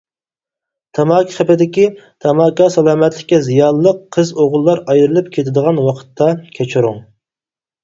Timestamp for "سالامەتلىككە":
2.77-3.41